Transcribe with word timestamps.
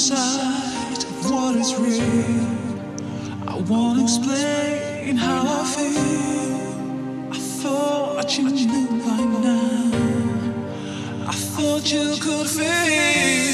sight 0.00 1.04
of 1.04 1.30
what 1.30 1.56
is 1.56 1.76
real. 1.76 2.46
I 3.46 3.56
won't 3.68 4.00
explain 4.00 5.16
how 5.16 5.42
I 5.60 5.64
feel. 5.74 7.30
I 7.30 7.38
thought 7.60 8.38
you 8.38 8.48
knew 8.48 8.88
by 9.04 9.20
now. 9.44 9.90
I 11.28 11.34
thought 11.34 11.92
you 11.92 12.16
could 12.18 12.48
feel. 12.48 13.49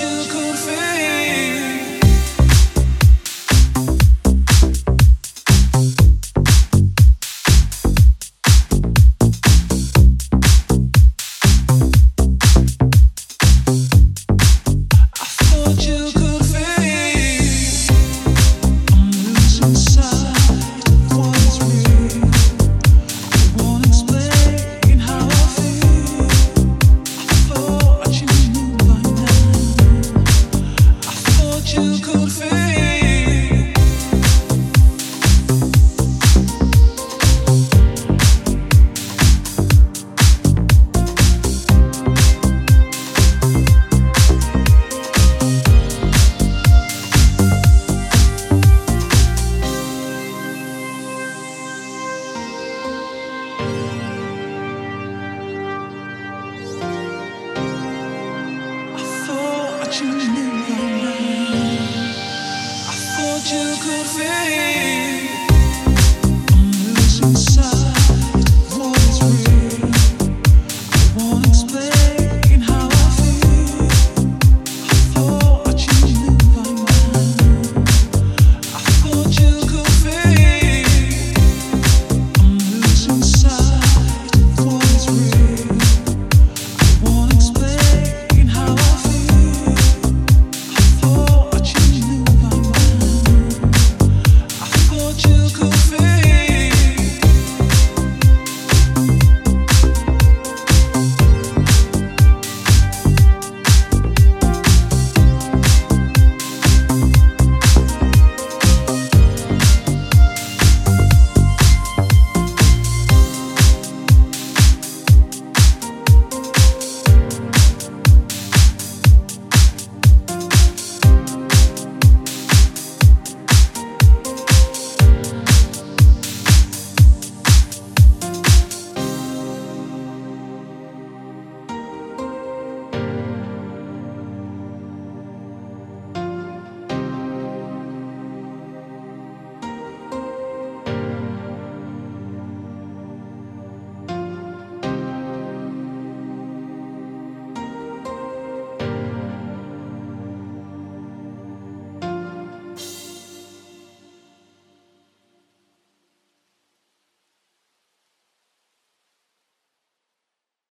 you 0.00 0.24
could 0.30 0.58
feel. 0.58 1.21
you 31.74 32.00
could 32.00 32.30
feel. 32.30 32.61
feel 64.14 64.61